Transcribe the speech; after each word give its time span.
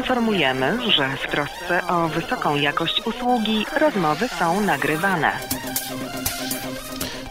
Informujemy, 0.00 0.92
że 0.92 1.16
w 1.16 1.30
trosce 1.30 1.86
o 1.88 2.08
wysoką 2.08 2.56
jakość 2.56 3.02
usługi 3.06 3.66
rozmowy 3.80 4.28
są 4.28 4.60
nagrywane. 4.60 5.32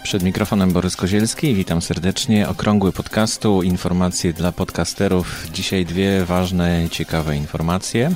Przed 0.04 0.24
mikrofonem 0.24 0.72
Borys 0.72 0.96
Kozielski, 0.96 1.56
witam 1.56 1.82
serdecznie. 1.82 2.50
Okrągły 2.50 2.92
podcastu, 2.92 3.64
informacje 3.64 4.34
dla 4.34 4.52
podcasterów. 4.52 5.48
Dzisiaj 5.54 5.86
dwie 5.86 6.26
ważne, 6.26 6.90
ciekawe 6.92 7.36
informacje, 7.36 8.12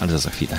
ale 0.00 0.18
za 0.18 0.30
chwilę. 0.30 0.58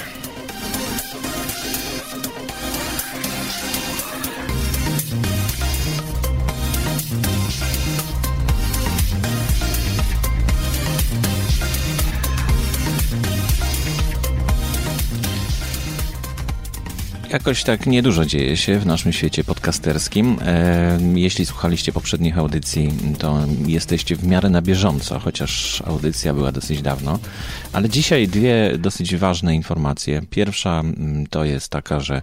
Jakoś 17.33 17.63
tak 17.63 17.85
niedużo 17.85 18.25
dzieje 18.25 18.57
się 18.57 18.79
w 18.79 18.85
naszym 18.85 19.13
świecie 19.13 19.43
podcasterskim. 19.43 20.37
E, 20.41 20.99
jeśli 21.15 21.45
słuchaliście 21.45 21.91
poprzednich 21.91 22.37
audycji, 22.37 22.93
to 23.19 23.39
jesteście 23.67 24.15
w 24.15 24.27
miarę 24.27 24.49
na 24.49 24.61
bieżąco, 24.61 25.19
chociaż 25.19 25.83
audycja 25.85 26.33
była 26.33 26.51
dosyć 26.51 26.81
dawno. 26.81 27.19
Ale 27.73 27.89
dzisiaj 27.89 28.27
dwie 28.27 28.77
dosyć 28.77 29.15
ważne 29.15 29.55
informacje. 29.55 30.21
Pierwsza 30.29 30.79
mm, 30.79 31.27
to 31.27 31.43
jest 31.43 31.69
taka, 31.69 31.99
że 31.99 32.21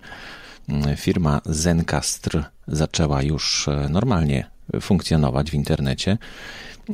mm, 0.69 0.96
firma 0.96 1.41
Zencastr 1.47 2.45
zaczęła 2.69 3.22
już 3.22 3.69
e, 3.69 3.88
normalnie 3.88 4.50
funkcjonować 4.80 5.50
w 5.50 5.55
internecie. 5.55 6.19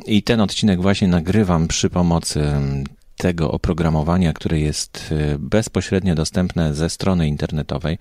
I 0.05 0.23
ten 0.23 0.41
odcinek 0.41 0.81
właśnie 0.81 1.07
nagrywam 1.07 1.67
przy 1.67 1.89
pomocy 1.89 2.41
mm, 2.41 2.83
tego 3.17 3.51
oprogramowania, 3.51 4.33
które 4.33 4.59
jest 4.59 5.11
y, 5.11 5.39
bezpośrednio 5.39 6.15
dostępne 6.15 6.73
ze 6.73 6.89
strony 6.89 7.27
internetowej. 7.27 7.97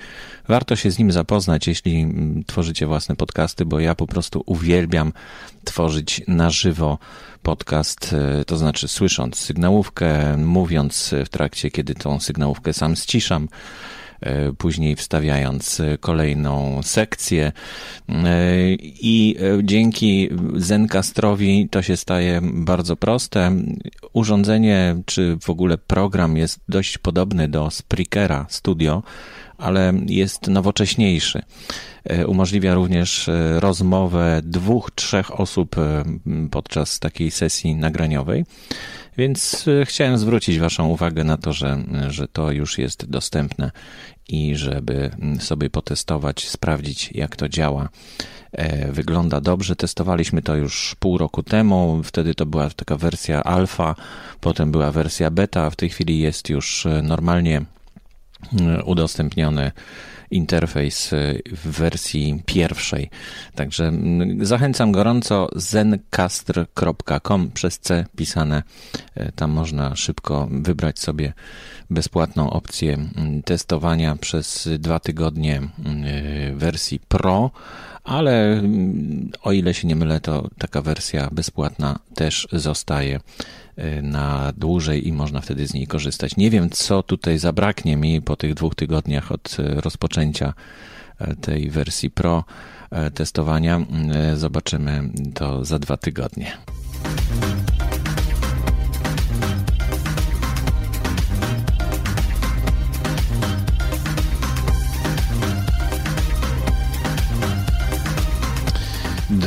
Warto 0.48 0.76
się 0.76 0.90
z 0.90 0.98
nim 0.98 1.12
zapoznać, 1.12 1.66
jeśli 1.66 2.00
mm, 2.00 2.44
tworzycie 2.46 2.86
własne 2.86 3.16
podcasty, 3.16 3.64
bo 3.64 3.80
ja 3.80 3.94
po 3.94 4.06
prostu 4.06 4.42
uwielbiam 4.46 5.12
tworzyć 5.64 6.22
na 6.28 6.50
żywo 6.50 6.98
podcast, 7.42 8.14
y, 8.40 8.44
to 8.44 8.56
znaczy 8.56 8.88
słysząc 8.88 9.36
sygnałówkę, 9.36 10.36
mówiąc 10.36 11.14
w 11.24 11.28
trakcie, 11.28 11.70
kiedy 11.70 11.94
tą 11.94 12.20
sygnałówkę 12.20 12.72
sam 12.72 12.96
ściszam 12.96 13.48
później 14.58 14.96
wstawiając 14.96 15.82
kolejną 16.00 16.80
sekcję. 16.82 17.52
I 19.00 19.36
dzięki 19.62 20.28
Zencastrowi 20.56 21.68
to 21.70 21.82
się 21.82 21.96
staje 21.96 22.40
bardzo 22.42 22.96
proste. 22.96 23.52
Urządzenie, 24.16 24.96
czy 25.06 25.36
w 25.42 25.50
ogóle 25.50 25.78
program 25.78 26.36
jest 26.36 26.60
dość 26.68 26.98
podobny 26.98 27.48
do 27.48 27.70
Spreakera 27.70 28.46
Studio, 28.48 29.02
ale 29.58 29.92
jest 30.06 30.48
nowocześniejszy. 30.48 31.42
Umożliwia 32.26 32.74
również 32.74 33.30
rozmowę 33.58 34.40
dwóch, 34.44 34.90
trzech 34.94 35.40
osób 35.40 35.76
podczas 36.50 36.98
takiej 36.98 37.30
sesji 37.30 37.76
nagraniowej. 37.76 38.44
Więc 39.18 39.68
e, 39.68 39.86
chciałem 39.86 40.18
zwrócić 40.18 40.58
Waszą 40.58 40.88
uwagę 40.88 41.24
na 41.24 41.36
to, 41.36 41.52
że, 41.52 41.78
że 42.08 42.28
to 42.28 42.50
już 42.50 42.78
jest 42.78 43.06
dostępne 43.06 43.70
i 44.28 44.56
żeby 44.56 45.10
sobie 45.40 45.70
potestować, 45.70 46.48
sprawdzić, 46.48 47.12
jak 47.12 47.36
to 47.36 47.48
działa. 47.48 47.88
E, 48.52 48.92
wygląda 48.92 49.40
dobrze. 49.40 49.76
Testowaliśmy 49.76 50.42
to 50.42 50.56
już 50.56 50.96
pół 50.98 51.18
roku 51.18 51.42
temu. 51.42 52.00
Wtedy 52.04 52.34
to 52.34 52.46
była 52.46 52.70
taka 52.70 52.96
wersja 52.96 53.44
alfa, 53.44 53.94
potem 54.40 54.72
była 54.72 54.92
wersja 54.92 55.30
beta. 55.30 55.70
W 55.70 55.76
tej 55.76 55.88
chwili 55.88 56.18
jest 56.18 56.48
już 56.48 56.86
e, 56.86 57.02
normalnie 57.02 57.62
udostępniony 58.84 59.72
interfejs 60.30 61.12
y, 61.12 61.42
w 61.52 61.78
wersji 61.78 62.42
pierwszej. 62.46 63.10
Także 63.54 63.88
mm, 63.88 64.46
zachęcam 64.46 64.92
gorąco 64.92 65.48
zencastr.com 65.54 67.50
przez 67.50 67.78
C 67.78 68.04
pisane. 68.16 68.62
Y, 69.16 69.32
tam 69.36 69.50
można 69.50 69.96
szybko 69.96 70.48
wybrać 70.50 70.98
sobie 70.98 71.32
bezpłatną 71.90 72.50
opcję 72.50 72.94
mm, 72.94 73.42
testowania 73.42 74.16
przez 74.16 74.68
dwa 74.78 75.00
tygodnie 75.00 75.62
y, 76.50 76.54
wersji 76.56 77.00
Pro 77.08 77.50
ale 78.06 78.62
o 79.42 79.52
ile 79.52 79.74
się 79.74 79.88
nie 79.88 79.96
mylę, 79.96 80.20
to 80.20 80.48
taka 80.58 80.82
wersja 80.82 81.28
bezpłatna 81.32 81.98
też 82.14 82.48
zostaje 82.52 83.20
Y, 83.78 84.02
na 84.02 84.52
dłużej 84.56 85.08
i 85.08 85.12
można 85.12 85.40
wtedy 85.40 85.66
z 85.66 85.74
niej 85.74 85.86
korzystać. 85.86 86.36
Nie 86.36 86.50
wiem, 86.50 86.70
co 86.70 87.02
tutaj 87.02 87.38
zabraknie 87.38 87.96
mi 87.96 88.22
po 88.22 88.36
tych 88.36 88.54
dwóch 88.54 88.74
tygodniach 88.74 89.32
od 89.32 89.56
y, 89.58 89.80
rozpoczęcia 89.80 90.54
y, 91.20 91.36
tej 91.36 91.70
wersji 91.70 92.10
Pro 92.10 92.44
testowania. 93.14 93.80
Zobaczymy 94.34 95.08
to 95.34 95.64
za 95.64 95.78
dwa 95.78 95.96
tygodnie. 95.96 96.52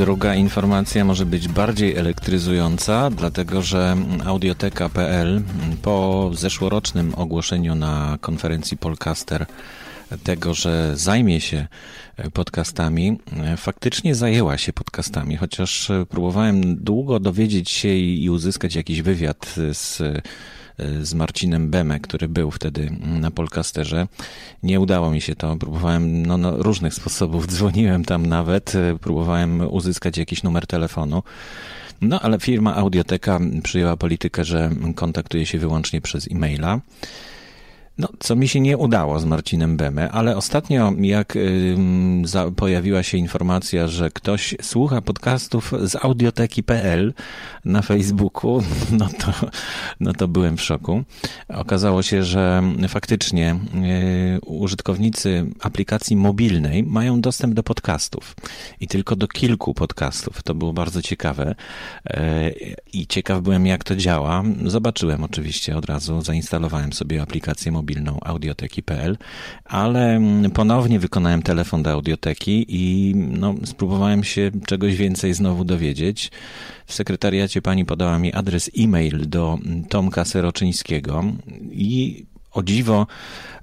Druga 0.00 0.34
informacja 0.34 1.04
może 1.04 1.26
być 1.26 1.48
bardziej 1.48 1.96
elektryzująca, 1.96 3.10
dlatego 3.10 3.62
że 3.62 3.96
audioteka.pl 4.24 5.42
po 5.82 6.30
zeszłorocznym 6.34 7.14
ogłoszeniu 7.14 7.74
na 7.74 8.18
konferencji 8.20 8.76
Polcaster 8.76 9.46
tego, 10.24 10.54
że 10.54 10.96
zajmie 10.96 11.40
się 11.40 11.66
podcastami, 12.32 13.18
faktycznie 13.56 14.14
zajęła 14.14 14.58
się 14.58 14.72
podcastami, 14.72 15.36
chociaż 15.36 15.90
próbowałem 16.08 16.76
długo 16.76 17.20
dowiedzieć 17.20 17.70
się 17.70 17.94
i 17.94 18.30
uzyskać 18.30 18.74
jakiś 18.74 19.02
wywiad 19.02 19.54
z 19.72 20.02
z 21.02 21.14
Marcinem 21.14 21.70
Beme, 21.70 22.00
który 22.00 22.28
był 22.28 22.50
wtedy 22.50 22.90
na 23.20 23.30
Polcasterze. 23.30 24.06
Nie 24.62 24.80
udało 24.80 25.10
mi 25.10 25.20
się 25.20 25.36
to. 25.36 25.56
Próbowałem 25.56 26.26
no, 26.26 26.38
no, 26.38 26.56
różnych 26.56 26.94
sposobów, 26.94 27.46
dzwoniłem 27.52 28.04
tam 28.04 28.26
nawet, 28.26 28.74
e, 28.74 28.98
próbowałem 28.98 29.60
uzyskać 29.60 30.18
jakiś 30.18 30.42
numer 30.42 30.66
telefonu. 30.66 31.22
No, 32.00 32.20
ale 32.20 32.40
firma 32.40 32.76
Audioteka 32.76 33.40
przyjęła 33.62 33.96
politykę, 33.96 34.44
że 34.44 34.70
kontaktuje 34.94 35.46
się 35.46 35.58
wyłącznie 35.58 36.00
przez 36.00 36.28
e-maila. 36.30 36.80
No, 38.00 38.08
co 38.18 38.36
mi 38.36 38.48
się 38.48 38.60
nie 38.60 38.76
udało 38.76 39.18
z 39.18 39.24
Marcinem 39.24 39.76
Beme, 39.76 40.10
ale 40.10 40.36
ostatnio 40.36 40.92
jak 41.00 41.36
y, 41.36 41.76
za, 42.24 42.50
pojawiła 42.50 43.02
się 43.02 43.18
informacja, 43.18 43.88
że 43.88 44.10
ktoś 44.10 44.54
słucha 44.62 45.02
podcastów 45.02 45.72
z 45.82 45.96
audioteki.pl 45.96 47.14
na 47.64 47.82
Facebooku, 47.82 48.62
no 48.98 49.08
to, 49.18 49.32
no 50.00 50.12
to 50.12 50.28
byłem 50.28 50.56
w 50.56 50.62
szoku. 50.62 51.04
Okazało 51.48 52.02
się, 52.02 52.24
że 52.24 52.62
faktycznie 52.88 53.56
y, 54.36 54.40
użytkownicy 54.40 55.46
aplikacji 55.60 56.16
mobilnej 56.16 56.82
mają 56.82 57.20
dostęp 57.20 57.54
do 57.54 57.62
podcastów 57.62 58.36
i 58.80 58.88
tylko 58.88 59.16
do 59.16 59.28
kilku 59.28 59.74
podcastów. 59.74 60.42
To 60.42 60.54
było 60.54 60.72
bardzo 60.72 61.02
ciekawe 61.02 61.54
y, 62.10 62.14
i 62.92 63.06
ciekaw 63.06 63.42
byłem 63.42 63.66
jak 63.66 63.84
to 63.84 63.96
działa. 63.96 64.42
Zobaczyłem 64.64 65.24
oczywiście 65.24 65.76
od 65.76 65.84
razu, 65.84 66.22
zainstalowałem 66.22 66.92
sobie 66.92 67.22
aplikację 67.22 67.72
mobilną 67.72 67.89
mobilną 67.90 68.18
audioteki.pl, 68.20 69.16
ale 69.64 70.16
mm, 70.16 70.50
ponownie 70.50 70.98
wykonałem 70.98 71.42
telefon 71.42 71.82
do 71.82 71.90
audioteki 71.90 72.66
i 72.68 73.14
no, 73.14 73.54
spróbowałem 73.64 74.24
się 74.24 74.50
czegoś 74.66 74.96
więcej 74.96 75.34
znowu 75.34 75.64
dowiedzieć. 75.64 76.30
W 76.86 76.94
sekretariacie 76.94 77.62
pani 77.62 77.84
podała 77.84 78.18
mi 78.18 78.32
adres 78.32 78.70
e-mail 78.78 79.28
do 79.28 79.58
Tomka 79.88 80.24
Seroczyńskiego 80.24 81.24
i 81.72 82.24
o 82.52 82.62
dziwo 82.62 83.06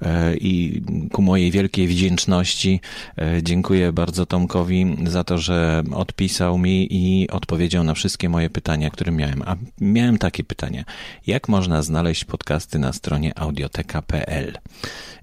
e, 0.02 0.36
i 0.36 0.82
ku 1.12 1.22
mojej 1.22 1.52
wielkiej 1.52 1.88
wdzięczności 1.88 2.82
e, 3.18 3.44
dziękuję 3.44 3.92
bardzo 3.92 4.26
Tomkowi 4.26 4.98
za 5.06 5.24
to, 5.24 5.38
że 5.38 5.84
odpisał 5.94 6.58
mi 6.58 6.88
i 6.92 7.30
odpowiedział 7.30 7.84
na 7.84 7.94
wszystkie 7.94 8.30
moje 8.30 8.50
pytania, 8.50 8.90
które 8.90 9.12
miałem. 9.12 9.42
A 9.46 9.56
miałem 9.82 10.18
takie 10.18 10.44
pytania. 10.44 10.84
Jak 11.28 11.48
można 11.48 11.82
znaleźć 11.82 12.26
podcasty 12.26 12.80
na 12.80 12.94
stronie 12.94 13.40
audioteka.pl? 13.40 14.58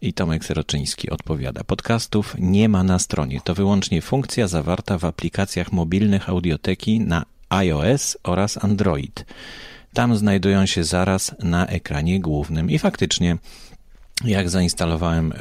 I 0.00 0.12
Tomek 0.12 0.44
Seroczyński 0.44 1.10
odpowiada. 1.10 1.64
Podcastów 1.64 2.36
nie 2.38 2.68
ma 2.68 2.82
na 2.82 2.98
stronie. 2.98 3.40
To 3.44 3.54
wyłącznie 3.54 4.02
funkcja 4.02 4.48
zawarta 4.48 4.98
w 4.98 5.04
aplikacjach 5.04 5.72
mobilnych 5.72 6.28
audioteki 6.28 7.00
na 7.00 7.24
iOS 7.48 8.18
oraz 8.22 8.64
Android. 8.64 9.24
Tam 9.94 10.16
znajdują 10.16 10.66
się 10.66 10.84
zaraz 10.84 11.34
na 11.42 11.66
ekranie 11.66 12.20
głównym 12.20 12.70
i 12.70 12.78
faktycznie 12.78 13.36
jak 14.24 14.50
zainstalowałem 14.50 15.32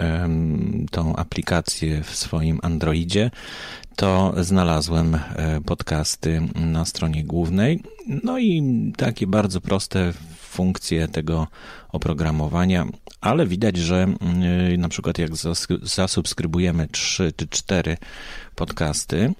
tą 0.91 1.15
aplikację 1.15 2.03
w 2.03 2.15
swoim 2.15 2.59
Androidzie, 2.63 3.31
to 3.95 4.33
znalazłem 4.37 5.15
e, 5.15 5.61
podcasty 5.61 6.41
na 6.55 6.85
stronie 6.85 7.23
głównej. 7.23 7.83
No 8.23 8.39
i 8.39 8.63
takie 8.97 9.27
bardzo 9.27 9.61
proste 9.61 10.13
funkcje 10.53 11.07
tego 11.07 11.47
oprogramowania, 11.89 12.85
ale 13.21 13.47
widać, 13.47 13.77
że 13.77 14.07
na 14.77 14.89
przykład 14.89 15.17
jak 15.17 15.31
zasubskrybujemy 15.81 16.87
3 16.87 17.33
czy 17.35 17.47
4 17.47 17.97
podcasty, 18.55 19.33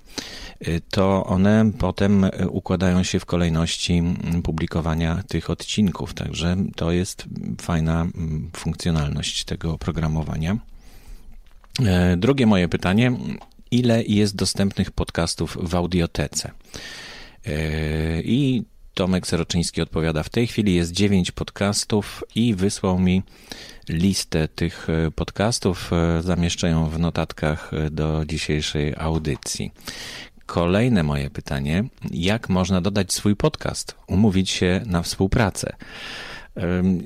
to 0.90 1.26
one 1.26 1.72
potem 1.80 2.26
układają 2.50 3.04
się 3.04 3.20
w 3.20 3.26
kolejności 3.26 4.04
publikowania 4.44 5.24
tych 5.28 5.50
odcinków. 5.50 6.14
Także 6.14 6.56
to 6.76 6.92
jest 6.92 7.26
fajna 7.62 8.08
funkcjonalność 8.56 9.44
tego 9.44 9.74
oprogramowania. 9.74 10.58
Drugie 12.18 12.46
moje 12.46 12.68
pytanie: 12.68 13.12
ile 13.72 14.04
jest 14.04 14.36
dostępnych 14.36 14.92
podcastów 14.92 15.58
w 15.62 15.76
audiotece? 15.76 16.52
I 18.24 18.64
Tomek 18.94 19.28
Seroczyński 19.28 19.82
odpowiada: 19.82 20.24
W 20.24 20.30
tej 20.30 20.48
chwili 20.48 20.76
jest 20.76 20.92
9 20.92 21.32
podcastów 21.32 22.24
i 22.36 22.56
wysłał 22.56 23.00
mi 23.00 23.24
listę 23.90 24.48
tych 24.48 24.88
e, 24.90 25.12
podcastów. 25.12 25.92
Zamieszczę 26.20 26.70
ją 26.70 26.90
w 26.90 27.00
notatkach 27.00 27.72
do 27.92 28.26
dzisiejszej 28.26 28.94
audycji. 28.98 29.72
Kolejne 30.46 31.04
moje 31.04 31.30
pytanie: 31.30 31.84
jak 32.12 32.50
można 32.50 32.82
dodać 32.82 33.14
swój 33.14 33.36
podcast, 33.36 33.96
umówić 34.08 34.50
się 34.50 34.82
na 34.86 35.02
współpracę? 35.02 35.76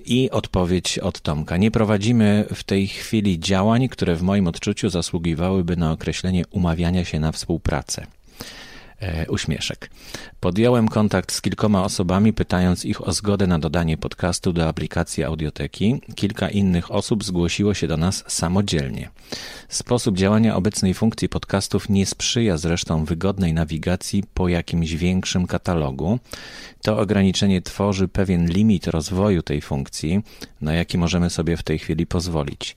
I 0.06 0.30
odpowiedź 0.32 1.00
od 1.00 1.22
Tomka. 1.22 1.58
Nie 1.58 1.72
prowadzimy 1.72 2.46
w 2.54 2.64
tej 2.64 2.88
chwili 2.88 3.40
działań, 3.40 3.90
które 3.90 4.16
w 4.16 4.22
moim 4.22 4.48
odczuciu 4.48 4.90
zasługiwałyby 4.90 5.78
na 5.78 5.92
określenie 5.92 6.44
umawiania 6.52 7.06
się 7.06 7.20
na 7.20 7.32
współpracę. 7.32 8.08
E, 9.00 9.28
uśmieszek. 9.30 9.90
Podjąłem 10.40 10.88
kontakt 10.88 11.32
z 11.32 11.42
kilkoma 11.42 11.84
osobami, 11.84 12.34
pytając 12.34 12.86
ich 12.86 13.08
o 13.08 13.14
zgodę 13.14 13.48
na 13.48 13.60
dodanie 13.60 13.98
podcastu 13.98 14.54
do 14.54 14.68
aplikacji 14.68 15.24
audioteki. 15.24 16.02
Kilka 16.16 16.50
innych 16.50 16.92
osób 16.92 17.24
zgłosiło 17.24 17.74
się 17.74 17.88
do 17.88 17.98
nas 17.98 18.24
samodzielnie. 18.28 19.10
Sposób 19.70 20.18
działania 20.18 20.56
obecnej 20.56 20.94
funkcji 20.94 21.30
podcastów 21.30 21.90
nie 21.90 22.06
sprzyja 22.06 22.58
zresztą 22.58 23.06
wygodnej 23.06 23.54
nawigacji 23.54 24.24
po 24.34 24.48
jakimś 24.48 24.94
większym 24.94 25.48
katalogu. 25.48 26.20
To 26.82 27.00
ograniczenie 27.00 27.62
tworzy 27.62 28.08
pewien 28.08 28.50
limit 28.50 28.88
rozwoju 28.88 29.42
tej 29.42 29.62
funkcji, 29.62 30.22
na 30.62 30.74
jaki 30.74 30.98
możemy 30.98 31.30
sobie 31.30 31.58
w 31.58 31.64
tej 31.64 31.80
chwili 31.80 32.06
pozwolić. 32.06 32.76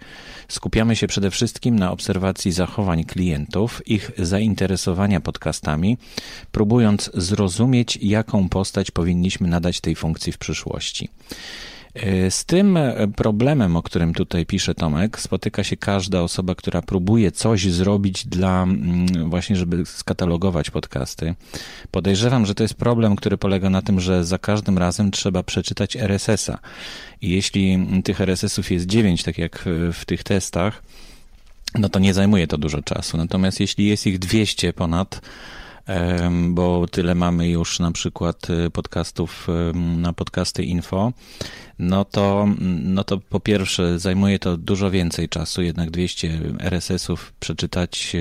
Skupiamy 0.49 0.97
się 0.97 1.07
przede 1.07 1.31
wszystkim 1.31 1.79
na 1.79 1.93
obserwacji 1.93 2.53
zachowań 2.53 3.05
klientów, 3.05 3.83
ich 3.89 4.11
zainteresowania 4.19 5.21
podcastami, 5.21 5.99
próbując 6.53 7.11
zrozumieć, 7.15 7.99
jaką 8.03 8.49
postać 8.49 8.91
powinniśmy 8.91 9.49
nadać 9.49 9.81
tej 9.81 9.97
funkcji 9.97 10.33
w 10.33 10.39
przyszłości. 10.39 11.09
E, 11.95 12.31
z 12.31 12.45
tym 12.45 12.79
problemem, 13.17 13.77
o 13.77 13.83
którym 13.83 14.15
tutaj 14.15 14.47
pisze 14.47 14.75
Tomek, 14.75 15.21
spotyka 15.21 15.65
się 15.65 15.77
każda 15.77 16.23
osoba, 16.23 16.55
która 16.55 16.83
próbuje 16.83 17.33
coś 17.33 17.73
zrobić 17.73 18.27
dla 18.27 18.63
mm, 18.63 19.31
właśnie, 19.31 19.57
żeby 19.57 19.87
skatalogować 19.87 20.71
podcasty. 20.71 21.35
Podejrzewam, 21.91 22.47
że 22.47 22.55
to 22.55 22.63
jest 22.63 22.75
problem, 22.75 23.17
który 23.17 23.39
polega 23.39 23.71
na 23.71 23.83
tym, 23.83 24.01
że 24.01 24.25
za 24.25 24.39
każdym 24.39 24.79
razem 24.79 25.11
trzeba 25.11 25.43
przeczytać 25.43 25.97
RSS-a. 25.97 26.59
I 27.23 27.31
jeśli 27.31 27.87
tych 28.05 28.21
RSS-ów 28.21 28.71
jest 28.71 28.87
9, 28.87 29.23
tak 29.23 29.39
jak 29.39 29.65
w 29.93 30.05
tych 30.05 30.23
testach, 30.23 30.83
no 31.79 31.89
to 31.89 31.99
nie 31.99 32.15
zajmuje 32.15 32.47
to 32.47 32.59
dużo 32.59 32.83
czasu. 32.83 33.17
Natomiast 33.17 33.61
jeśli 33.61 33.87
jest 33.87 34.07
ich 34.07 34.19
200 34.19 34.73
ponad, 34.73 35.21
bo 36.49 36.87
tyle 36.91 37.15
mamy 37.15 37.49
już 37.49 37.79
na 37.79 37.93
przykład 37.93 38.51
y, 38.51 38.71
podcastów 38.71 39.49
na 39.75 40.13
podcasty 40.13 40.65
info, 40.65 41.13
no 41.79 42.05
to, 42.05 42.49
no 42.85 43.05
to 43.05 43.19
po 43.19 43.41
pierwsze 43.41 43.99
zajmuje 43.99 44.39
to 44.39 44.57
dużo 44.57 44.91
więcej 44.91 45.29
czasu, 45.29 45.63
jednak 45.63 45.91
200 45.91 46.41
RSS-ów 46.59 47.33
przeczytać, 47.41 48.17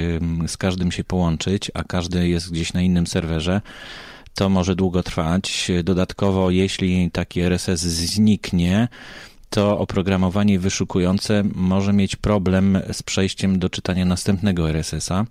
z 0.47 0.57
każdym 0.57 0.91
się 0.91 1.03
połączyć, 1.03 1.71
a 1.73 1.83
każdy 1.83 2.27
jest 2.27 2.51
gdzieś 2.51 2.73
na 2.73 2.81
innym 2.81 3.07
serwerze. 3.07 3.61
To 4.35 4.49
może 4.49 4.75
długo 4.75 5.03
trwać. 5.03 5.71
Dodatkowo, 5.83 6.51
jeśli 6.51 7.11
taki 7.11 7.41
RSS 7.41 7.81
zniknie, 7.81 8.87
to 9.49 9.79
oprogramowanie 9.79 10.59
wyszukujące 10.59 11.43
może 11.55 11.93
mieć 11.93 12.15
problem 12.15 12.79
z 12.91 13.03
przejściem 13.03 13.59
do 13.59 13.69
czytania 13.69 14.05
następnego 14.05 14.69
RSS-a 14.69 15.25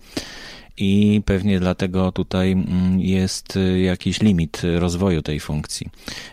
i 0.79 1.23
pewnie 1.25 1.61
dlatego 1.61 2.13
tutaj 2.13 2.53
mm, 2.53 3.01
jest 3.01 3.57
y, 3.57 3.81
jakiś 3.81 4.21
limit 4.21 4.63
rozwoju 4.79 5.23
tej 5.23 5.41
funkcji. 5.41 5.89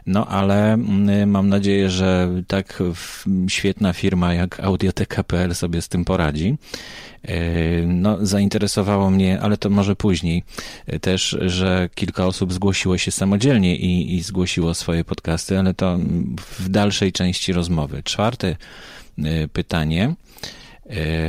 No 0.05 0.27
ale 0.27 0.73
mm, 0.73 1.29
mam 1.29 1.49
nadzieję, 1.49 1.89
że 1.89 2.29
tak 2.47 2.83
świetna 3.47 3.93
firma 3.93 4.33
jak 4.33 4.59
Audioteka.pl 4.59 5.55
sobie 5.55 5.81
z 5.81 5.89
tym 5.89 6.05
poradzi. 6.05 6.57
Y, 7.29 7.83
no, 7.87 8.17
zainteresowało 8.21 9.11
mnie, 9.11 9.41
ale 9.41 9.57
to 9.57 9.69
może 9.69 9.95
później 9.95 10.43
y, 10.93 10.99
też, 10.99 11.37
że 11.41 11.89
kilka 11.95 12.25
osób 12.25 12.53
zgłosiło 12.53 12.97
się 12.97 13.11
samodzielnie 13.11 13.75
i, 13.75 14.15
i 14.15 14.21
zgłosiło 14.21 14.73
swoje 14.73 15.03
podcasty, 15.03 15.59
ale 15.59 15.73
to 15.73 15.99
w 16.59 16.69
dalszej 16.69 17.11
części 17.11 17.53
rozmowy. 17.53 18.03
Czwarte 18.03 18.55
pytanie 19.53 20.15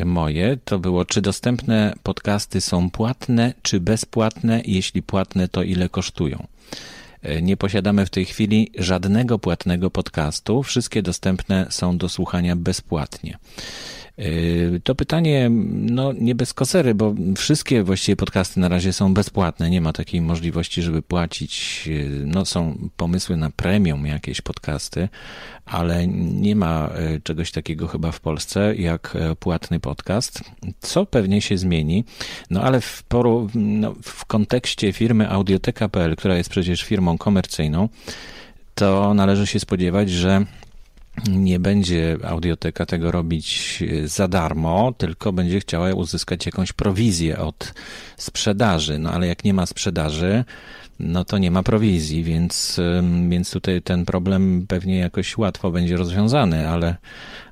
moje 0.05 0.56
to 0.64 0.79
było, 0.79 1.05
czy 1.05 1.23
dostępne 1.23 1.94
podcasty 2.03 2.61
są 2.61 2.91
płatne, 2.91 3.55
czy 3.62 3.81
bezpłatne? 3.81 4.62
Jeśli 4.64 5.03
płatne, 5.03 5.49
to 5.49 5.62
ile 5.62 5.88
kosztują? 5.88 6.47
E, 7.22 7.42
nie 7.42 7.56
posiadamy 7.56 8.06
w 8.06 8.10
tej 8.10 8.24
chwili 8.24 8.70
żadnego 8.78 9.38
płatnego 9.38 9.90
podcastu. 9.90 10.62
Wszystkie 10.62 11.02
dostępne 11.02 11.66
są 11.70 11.98
do 11.98 12.08
słuchania 12.08 12.56
bezpłatnie. 12.56 13.38
Yy, 14.18 14.80
to 14.84 14.94
pytanie, 14.94 15.50
no 15.72 16.12
nie 16.12 16.34
bez 16.34 16.54
kosery, 16.54 16.94
bo 16.94 17.14
wszystkie 17.36 17.82
właściwie 17.82 18.16
podcasty 18.16 18.60
na 18.60 18.68
razie 18.68 18.92
są 18.92 19.14
bezpłatne. 19.14 19.70
Nie 19.70 19.80
ma 19.80 19.92
takiej 19.92 20.20
możliwości, 20.20 20.82
żeby 20.82 21.02
płacić. 21.02 21.86
Yy, 21.86 22.22
no 22.26 22.44
są 22.44 22.88
pomysły 22.96 23.36
na 23.36 23.50
premium 23.50 24.06
jakieś 24.06 24.40
podcasty, 24.40 25.08
ale 25.66 26.06
nie 26.06 26.56
ma 26.56 26.90
czegoś 27.22 27.52
takiego 27.52 27.88
chyba 27.88 28.12
w 28.12 28.20
Polsce 28.20 28.76
jak 28.76 29.16
płatny 29.40 29.80
podcast, 29.80 30.40
co 30.80 31.06
pewnie 31.06 31.40
się 31.40 31.58
zmieni. 31.58 32.04
No 32.50 32.62
ale 32.62 32.80
w, 32.80 33.02
poru, 33.02 33.50
no, 33.54 33.94
w 34.02 34.24
kontekście 34.24 34.92
firmy 34.92 35.30
Audioteka.pl, 35.30 36.16
która 36.16 36.36
jest 36.36 36.50
przecież 36.50 36.82
firmą 36.82 37.06
komercyjną, 37.19 37.88
to 38.75 39.14
należy 39.14 39.47
się 39.47 39.61
spodziewać, 39.61 40.11
że 40.11 40.45
nie 41.28 41.61
będzie 41.61 42.16
audioteka 42.25 42.87
tego 42.87 43.11
robić 43.11 43.78
e, 43.83 44.09
za 44.09 44.28
darmo, 44.28 44.92
tylko 44.99 45.33
będzie 45.33 45.61
chciała 45.61 45.95
uzyskać 45.95 46.47
jakąś 46.47 46.73
prowizję 46.73 47.38
od 47.38 47.75
sprzedaży. 48.16 48.99
No 48.99 49.11
ale 49.12 49.26
jak 49.26 49.45
nie 49.45 49.54
ma 49.54 49.66
sprzedaży, 49.66 50.45
no 51.00 51.25
to 51.25 51.38
nie 51.38 51.50
ma 51.50 51.62
prowizji, 51.62 52.25
więc, 52.25 52.81
więc 53.29 53.50
tutaj 53.50 53.83
ten 53.83 54.05
problem 54.05 54.67
pewnie 54.69 54.99
jakoś 54.99 55.38
łatwo 55.38 55.71
będzie 55.71 55.97
rozwiązany, 55.97 56.69
ale, 56.69 56.97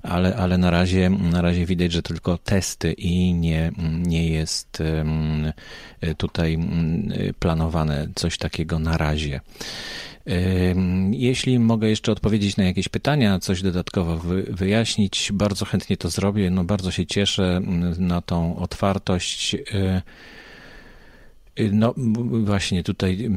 ale, 0.02 0.36
ale 0.36 0.58
na, 0.58 0.70
razie, 0.70 1.10
na 1.10 1.42
razie 1.42 1.66
widać, 1.66 1.92
że 1.92 2.02
tylko 2.02 2.38
testy 2.38 2.92
i 2.92 3.34
nie, 3.34 3.72
nie 4.06 4.28
jest 4.28 4.82
tutaj 6.16 6.58
planowane 7.38 8.08
coś 8.14 8.38
takiego 8.38 8.78
na 8.78 8.96
razie. 8.96 9.40
Jeśli 11.10 11.58
mogę 11.58 11.88
jeszcze 11.88 12.12
odpowiedzieć 12.12 12.56
na 12.56 12.64
jakieś 12.64 12.88
pytania, 12.88 13.38
coś 13.38 13.62
dodatkowo 13.62 14.20
wyjaśnić, 14.50 15.30
bardzo 15.32 15.64
chętnie 15.64 15.96
to 15.96 16.10
zrobię. 16.10 16.50
No 16.50 16.64
bardzo 16.64 16.90
się 16.90 17.06
cieszę 17.06 17.60
na 17.98 18.20
tą 18.20 18.56
otwartość. 18.56 19.56
Y, 21.60 21.70
no 21.72 21.94
właśnie 22.44 22.82
tutaj 22.82 23.30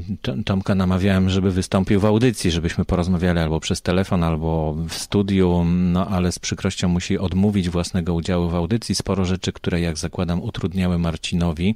Tomka 0.45 0.75
namawiałem, 0.75 1.29
żeby 1.29 1.51
wystąpił 1.51 1.99
w 1.99 2.05
audycji, 2.05 2.51
żebyśmy 2.51 2.85
porozmawiali 2.85 3.39
albo 3.39 3.59
przez 3.59 3.81
telefon, 3.81 4.23
albo 4.23 4.75
w 4.89 4.93
studiu, 4.93 5.63
no 5.65 6.07
ale 6.07 6.31
z 6.31 6.39
przykrością 6.39 6.87
musi 6.87 7.17
odmówić 7.17 7.69
własnego 7.69 8.13
udziału 8.13 8.49
w 8.49 8.55
audycji. 8.55 8.95
Sporo 8.95 9.25
rzeczy, 9.25 9.53
które 9.53 9.81
jak 9.81 9.97
zakładam 9.97 10.43
utrudniały 10.43 10.97
Marcinowi 10.97 11.75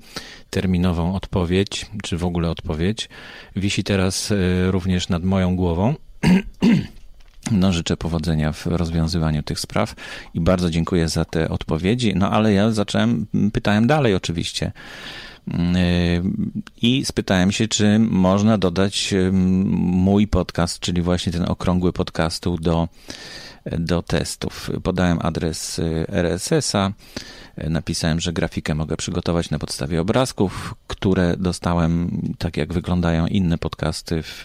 terminową 0.50 1.16
odpowiedź, 1.16 1.86
czy 2.04 2.18
w 2.18 2.26
ogóle 2.26 2.50
odpowiedź, 2.50 3.10
wisi 3.56 3.84
teraz 3.84 4.32
y, 4.32 4.72
również 4.72 5.10
nad 5.10 5.24
moją 5.24 5.56
głową. 5.56 5.96
No, 7.52 7.74
życzę 7.74 7.98
powodzenia 7.98 8.52
w 8.52 8.66
rozwiązywaniu 8.66 9.44
tych 9.44 9.60
spraw 9.60 9.96
i 10.34 10.42
bardzo 10.42 10.70
dziękuję 10.70 11.10
za 11.10 11.26
te 11.26 11.50
odpowiedzi. 11.50 12.14
No, 12.16 12.32
ale 12.32 12.54
ja 12.54 12.72
zacząłem, 12.72 13.28
pytałem 13.54 13.88
dalej 13.88 14.16
oczywiście. 14.16 14.72
Y, 15.48 15.54
I 16.82 17.06
spytałem 17.06 17.52
się, 17.52 17.68
czy 17.68 18.00
można 18.00 18.58
dodać 18.58 19.14
y, 19.14 19.32
mój 19.32 20.28
podcast, 20.28 20.80
czyli 20.80 21.02
właśnie 21.02 21.32
ten 21.32 21.46
okrągły 21.50 21.94
podcastu 21.94 22.58
do, 22.58 22.88
do 23.66 24.02
testów. 24.02 24.70
Podałem 24.84 25.20
adres 25.22 25.82
RSS-a 26.08 26.94
napisałem, 27.58 28.20
że 28.20 28.34
grafikę 28.34 28.76
mogę 28.76 28.98
przygotować 28.98 29.50
na 29.50 29.60
podstawie 29.60 30.02
obrazków, 30.02 30.76
które 30.88 31.38
dostałem, 31.38 32.22
tak 32.38 32.58
jak 32.58 32.74
wyglądają 32.74 33.28
inne 33.28 33.58
podcasty 33.58 34.24
w, 34.24 34.44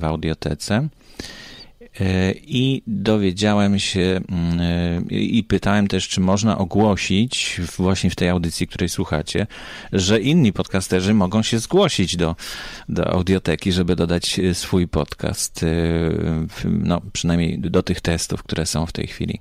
w 0.00 0.04
audiotece. 0.04 0.88
I 2.46 2.82
dowiedziałem 2.86 3.78
się 3.78 4.20
mm, 4.28 5.08
i 5.10 5.44
pytałem 5.44 5.88
też, 5.88 6.08
czy 6.08 6.20
można 6.20 6.58
ogłosić 6.58 7.60
właśnie 7.76 8.10
w 8.10 8.16
tej 8.16 8.28
audycji, 8.28 8.66
której 8.66 8.88
słuchacie, 8.88 9.46
że 9.92 10.20
inni 10.20 10.52
podcasterzy 10.52 11.14
mogą 11.14 11.42
się 11.42 11.58
zgłosić 11.58 12.16
do, 12.16 12.36
do 12.88 13.12
audioteki, 13.12 13.72
żeby 13.72 13.96
dodać 13.96 14.40
swój 14.52 14.88
podcast, 14.88 15.64
no 16.66 17.00
przynajmniej 17.12 17.58
do 17.58 17.82
tych 17.82 18.00
testów, 18.00 18.42
które 18.42 18.66
są 18.66 18.86
w 18.86 18.92
tej 18.92 19.06
chwili. 19.06 19.40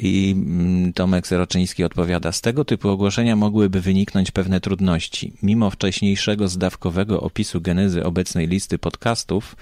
I 0.00 0.34
mm, 0.36 0.92
Tomek 0.92 1.26
Zeroczyński 1.26 1.84
odpowiada, 1.84 2.32
z 2.32 2.40
tego 2.40 2.64
typu 2.64 2.88
ogłoszenia 2.88 3.36
mogłyby 3.36 3.80
wyniknąć 3.80 4.30
pewne 4.30 4.60
trudności. 4.60 5.32
Mimo 5.42 5.70
wcześniejszego 5.70 6.48
zdawkowego 6.48 7.20
opisu 7.20 7.60
genezy 7.60 8.04
obecnej 8.04 8.48
listy 8.48 8.78
podcastów, 8.78 9.56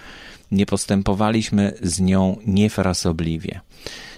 nie 0.52 0.66
postępowaliśmy 0.66 1.72
z 1.82 2.00
nią 2.00 2.36
niefrasobliwie. 2.46 3.60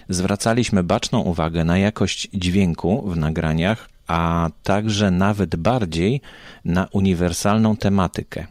Zwracaliśmy 0.09 0.83
baczną 0.83 1.19
uwagę 1.19 1.65
na 1.65 1.77
jakość 1.77 2.29
dźwięku 2.33 3.09
w 3.09 3.17
nagraniach, 3.17 3.89
a 4.07 4.49
także 4.63 5.11
nawet 5.11 5.55
bardziej 5.55 6.21
na 6.65 6.87
uniwersalną 6.91 7.77
tematykę. 7.77 8.47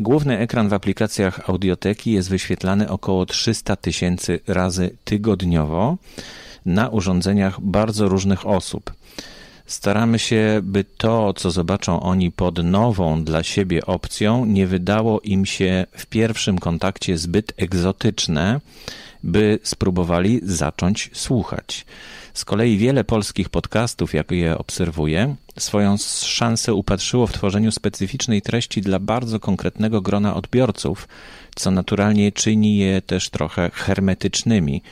Główny 0.00 0.38
ekran 0.38 0.68
w 0.68 0.72
aplikacjach 0.72 1.50
audioteki 1.50 2.12
jest 2.12 2.30
wyświetlany 2.30 2.88
około 2.88 3.26
300 3.26 3.76
tysięcy 3.76 4.40
razy 4.46 4.96
tygodniowo 5.04 5.96
na 6.66 6.88
urządzeniach 6.88 7.60
bardzo 7.60 8.08
różnych 8.08 8.46
osób. 8.46 8.92
Staramy 9.70 10.18
się, 10.18 10.60
by 10.62 10.84
to, 10.84 11.34
co 11.34 11.50
zobaczą 11.50 12.00
oni 12.00 12.30
pod 12.30 12.64
nową 12.64 13.24
dla 13.24 13.42
siebie 13.42 13.86
opcją, 13.86 14.44
nie 14.44 14.66
wydało 14.66 15.20
im 15.20 15.46
się 15.46 15.86
w 15.92 16.06
pierwszym 16.06 16.58
kontakcie 16.58 17.18
zbyt 17.18 17.52
egzotyczne, 17.56 18.60
by 19.22 19.58
spróbowali 19.62 20.40
zacząć 20.42 21.10
słuchać. 21.12 21.86
Z 22.34 22.44
kolei 22.44 22.76
wiele 22.76 23.04
polskich 23.04 23.48
podcastów, 23.48 24.14
jak 24.14 24.30
je 24.30 24.58
obserwuję, 24.58 25.36
swoją 25.58 25.96
szansę 26.24 26.74
upatrzyło 26.74 27.26
w 27.26 27.32
tworzeniu 27.32 27.72
specyficznej 27.72 28.42
treści 28.42 28.80
dla 28.80 28.98
bardzo 28.98 29.40
konkretnego 29.40 30.00
grona 30.00 30.34
odbiorców, 30.34 31.08
co 31.54 31.70
naturalnie 31.70 32.32
czyni 32.32 32.76
je 32.78 33.02
też 33.02 33.30
trochę 33.30 33.70
hermetycznymi, 33.74 34.82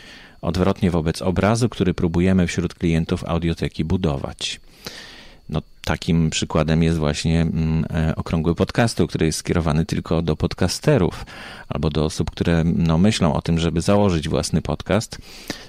odwrotnie 0.41 0.91
wobec 0.91 1.23
obrazu, 1.23 1.69
który 1.69 1.95
próbujemy 1.95 2.47
wśród 2.47 2.75
klientów 2.75 3.25
audioteki 3.25 3.85
budować. 3.85 4.61
Takim 5.89 6.31
przykładem 6.31 6.83
jest 6.83 6.99
właśnie 6.99 7.41
mm, 7.41 7.85
e, 7.91 8.17
okrągły 8.17 8.55
podcastu, 8.55 9.07
który 9.07 9.27
jest 9.27 9.39
skierowany 9.39 9.85
tylko 9.85 10.23
do 10.23 10.37
podcasterów 10.37 11.27
albo 11.69 11.91
do 11.91 12.05
osób, 12.05 12.31
które 12.31 12.65
no, 12.65 12.99
myślą 12.99 13.33
o 13.35 13.43
tym, 13.43 13.59
żeby 13.59 13.81
założyć 13.81 14.29
własny 14.29 14.63
podcast. 14.63 15.19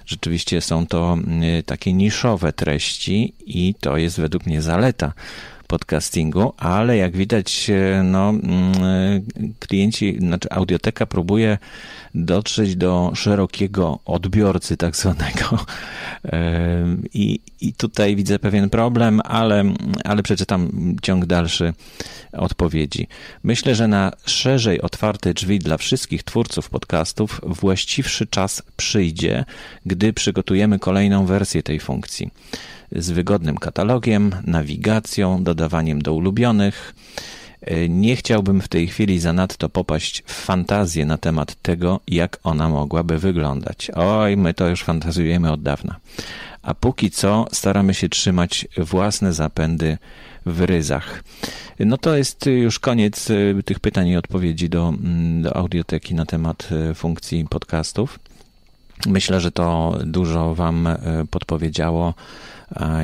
Rzeczywiście 0.05 0.61
są 0.61 0.87
to 0.87 1.13
mm, 1.13 1.63
takie 1.63 1.93
niszowe 1.93 2.53
treści 2.53 3.33
i 3.45 3.75
to 3.79 3.97
jest 3.97 4.19
według 4.19 4.45
mnie 4.45 4.61
zaleta 4.61 5.13
podcastingu, 5.69 6.53
ale 6.57 6.97
jak 6.97 7.17
widać, 7.17 7.69
e, 7.69 8.03
no, 8.03 8.29
mm, 8.29 8.73
klienci, 9.59 10.17
znaczy 10.19 10.49
audioteka 10.51 11.05
próbuje 11.05 11.57
dotrzeć 12.15 12.75
do 12.75 13.11
szerokiego 13.15 13.99
odbiorcy, 14.05 14.77
tak 14.77 14.95
zwanego. 14.95 15.47
E, 16.25 16.85
I, 17.13 17.39
I 17.61 17.73
tutaj 17.73 18.15
widzę 18.15 18.39
pewien 18.39 18.69
problem, 18.69 19.21
ale, 19.23 19.63
ale 20.03 20.23
przeczytam 20.23 20.71
ciąg 21.01 21.25
dalszy 21.25 21.73
odpowiedzi. 22.33 23.07
Myślę, 23.43 23.75
że 23.75 23.87
na 23.87 24.11
szerzej 24.25 24.81
otwarte 24.81 25.33
drzwi 25.33 25.59
dla 25.59 25.77
wszystkich 25.77 26.23
twórców 26.23 26.69
podcastów 26.69 27.41
właściwszy 27.43 28.27
czas 28.27 28.63
przyjdzie, 28.77 29.45
gdy 29.85 30.13
przygotujemy 30.13 30.79
kolejną 30.79 31.25
wersję 31.25 31.63
tej 31.63 31.79
funkcji 31.79 32.31
z 32.91 33.11
wygodnym 33.11 33.57
katalogiem, 33.57 34.31
nawigacją, 34.47 35.43
dodawaniem 35.43 36.01
do 36.01 36.13
ulubionych. 36.13 36.95
E, 37.61 37.89
nie 37.89 38.15
chciałbym 38.15 38.61
w 38.61 38.67
tej 38.67 38.87
chwili 38.87 39.19
zanadto 39.19 39.69
popaść 39.69 40.23
w 40.25 40.33
fantazję 40.33 41.05
na 41.05 41.17
temat 41.17 41.55
tego, 41.61 41.99
jak 42.07 42.39
ona 42.43 42.69
mogłaby 42.69 43.17
wyglądać. 43.17 43.91
Oj, 43.95 44.37
my 44.37 44.53
to 44.53 44.69
już 44.69 44.83
fantazjujemy 44.83 45.51
od 45.51 45.61
dawna. 45.61 45.95
A 46.61 46.73
póki 46.73 47.11
co 47.11 47.47
staramy 47.51 47.93
się 47.93 48.09
trzymać 48.09 48.67
własne 48.77 49.33
zapędy 49.33 49.97
w 50.45 50.61
ryzach. 50.61 51.23
No 51.79 51.97
to 51.97 52.17
jest 52.17 52.45
już 52.45 52.79
koniec 52.79 53.29
e, 53.31 53.63
tych 53.63 53.79
pytań 53.79 54.07
i 54.07 54.17
odpowiedzi 54.17 54.69
do, 54.69 54.89
mm, 54.89 55.41
do 55.41 55.57
audioteki 55.57 56.15
na 56.15 56.25
temat 56.25 56.69
e, 56.71 56.93
funkcji 56.93 57.45
podcastów. 57.49 58.19
Myślę, 59.07 59.41
że 59.41 59.51
to 59.51 59.97
dużo 60.05 60.55
Wam 60.55 60.87
podpowiedziało 61.31 62.13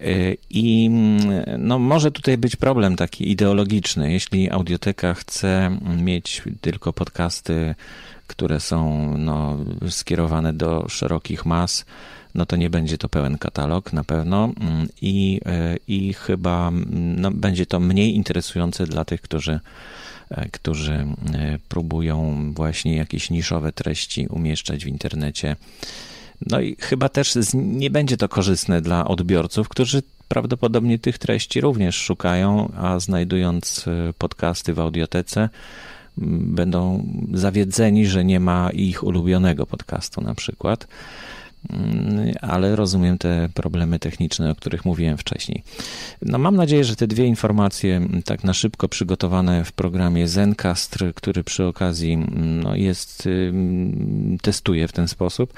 Y, 0.00 0.36
I 0.50 0.86
mm, 0.86 1.44
no, 1.58 1.78
może 1.78 2.10
tutaj 2.10 2.38
być 2.38 2.56
problem 2.56 2.96
taki 2.96 3.30
ideologiczny. 3.30 4.12
Jeśli 4.12 4.50
audioteka 4.50 5.14
chce 5.14 5.78
mieć 5.96 6.42
tylko 6.60 6.92
podcasty, 6.92 7.74
które 8.26 8.60
są 8.60 9.14
no, 9.18 9.58
skierowane 9.90 10.52
do 10.52 10.88
szerokich 10.88 11.46
mas, 11.46 11.84
no 12.34 12.46
to 12.46 12.56
nie 12.56 12.70
będzie 12.70 12.98
to 12.98 13.08
pełen 13.08 13.38
katalog 13.38 13.92
na 13.92 14.04
pewno 14.04 14.44
mm, 14.44 14.88
i, 15.02 15.40
y, 15.46 15.78
i 15.88 16.12
chyba 16.12 16.68
mm, 16.68 17.20
no, 17.20 17.30
będzie 17.30 17.66
to 17.66 17.80
mniej 17.80 18.14
interesujące 18.14 18.86
dla 18.86 19.04
tych, 19.04 19.20
którzy 19.20 19.60
E, 20.32 20.48
którzy 20.48 20.92
e, 20.92 21.06
próbują 21.68 22.36
właśnie 22.54 22.96
jakieś 22.96 23.30
niszowe 23.30 23.72
treści 23.72 24.26
umieszczać 24.26 24.84
w 24.84 24.88
internecie. 24.88 25.56
No 26.50 26.60
i 26.60 26.76
chyba 26.80 27.08
też 27.08 27.34
nie 27.54 27.90
będzie 27.90 28.16
to 28.16 28.28
korzystne 28.28 28.80
dla 28.80 29.08
odbiorców, 29.08 29.68
którzy 29.68 30.02
prawdopodobnie 30.28 30.98
tych 30.98 31.18
treści 31.18 31.60
również 31.60 31.96
szukają, 31.96 32.72
a 32.76 33.00
znajdując 33.00 33.88
e, 33.88 34.12
podcasty 34.18 34.74
w 34.74 34.80
audiotece, 34.80 35.48
będą 36.16 37.06
zawiedzeni, 37.32 38.06
że 38.06 38.24
nie 38.24 38.40
ma 38.40 38.70
ich 38.70 39.04
ulubionego 39.04 39.66
podcastu 39.66 40.20
na 40.20 40.34
przykład. 40.34 40.88
Mm, 41.70 42.32
ale 42.40 42.76
rozumiem 42.76 43.18
te 43.18 43.48
problemy 43.54 43.98
techniczne, 43.98 44.50
o 44.50 44.54
których 44.54 44.84
mówiłem 44.84 45.18
wcześniej. 45.18 45.62
No 46.22 46.38
mam 46.38 46.56
nadzieję, 46.56 46.84
że 46.84 46.96
te 46.96 47.06
dwie 47.06 47.26
informacje, 47.26 47.96
mm, 47.96 48.22
tak 48.22 48.44
na 48.44 48.54
szybko 48.54 48.88
przygotowane 48.88 49.64
w 49.64 49.72
programie 49.72 50.28
Zencast, 50.28 50.98
który 51.14 51.44
przy 51.44 51.64
okazji 51.64 52.12
mm, 52.12 52.62
no, 52.62 52.76
jest, 52.76 53.28
testuje 54.42 54.88
w 54.88 54.92
ten 54.92 55.08
sposób, 55.08 55.52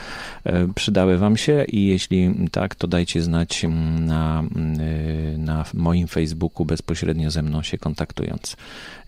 e, 0.45 0.69
przydały 0.75 1.19
Wam 1.19 1.37
się 1.37 1.65
i 1.69 1.87
jeśli 1.87 2.35
tak, 2.53 2.75
to 2.75 2.87
dajcie 2.87 3.23
znać 3.23 3.67
na, 4.01 4.45
na 5.39 5.65
moim 5.75 6.09
Facebooku 6.09 6.67
bezpośrednio 6.67 7.31
ze 7.31 7.43
mną 7.43 7.63
się 7.63 7.79
kontaktując. 7.79 8.57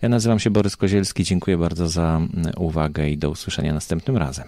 Ja 0.01 0.09
nazywam 0.09 0.39
się 0.39 0.49
Borys 0.49 0.77
Kozielski, 0.77 1.23
dziękuję 1.23 1.57
bardzo 1.57 1.87
za 1.87 2.21
uwagę 2.57 3.09
i 3.09 3.17
do 3.17 3.29
usłyszenia 3.29 3.73
następnym 3.73 4.17
razem. 4.17 4.47